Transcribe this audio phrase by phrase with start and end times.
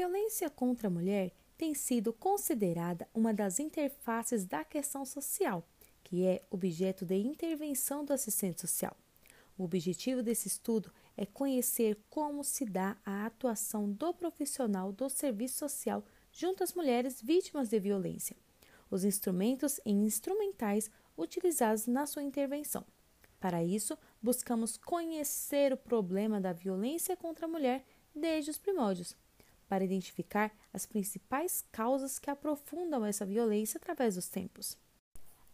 [0.00, 5.62] violência contra a mulher tem sido considerada uma das interfaces da questão social,
[6.02, 8.96] que é objeto de intervenção do assistente social.
[9.58, 15.58] O objetivo desse estudo é conhecer como se dá a atuação do profissional do serviço
[15.58, 18.34] social junto às mulheres vítimas de violência,
[18.90, 22.86] os instrumentos e instrumentais utilizados na sua intervenção.
[23.38, 29.14] Para isso, buscamos conhecer o problema da violência contra a mulher desde os primórdios,
[29.70, 34.76] para identificar as principais causas que aprofundam essa violência através dos tempos.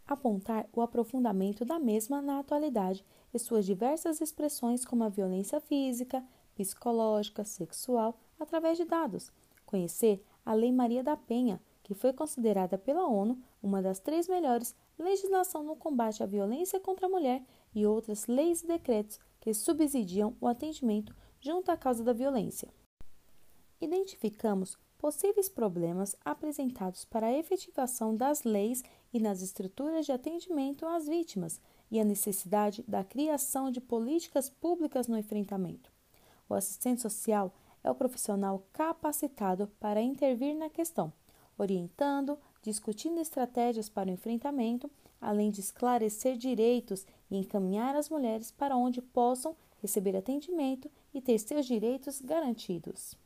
[0.07, 6.25] Apontar o aprofundamento da mesma na atualidade e suas diversas expressões, como a violência física,
[6.55, 9.31] psicológica, sexual, através de dados.
[9.67, 14.75] Conhecer a Lei Maria da Penha, que foi considerada pela ONU uma das três melhores
[14.99, 17.45] legislação no combate à violência contra a mulher
[17.75, 22.73] e outras leis e decretos que subsidiam o atendimento junto à causa da violência.
[23.81, 28.83] Identificamos possíveis problemas apresentados para a efetivação das leis
[29.13, 31.61] e nas estruturas de atendimento às vítimas
[31.91, 35.93] e a necessidade da criação de políticas públicas no enfrentamento.
[36.49, 37.55] O assistente social
[37.85, 41.13] é o profissional capacitado para intervir na questão,
[41.59, 48.77] orientando, discutindo estratégias para o enfrentamento, além de esclarecer direitos e encaminhar as mulheres para
[48.77, 53.17] onde possam receber atendimento e ter seus direitos garantidos.